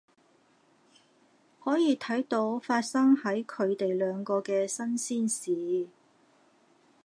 [1.63, 5.89] 可以睇到發生喺佢哋兩個嘅新鮮事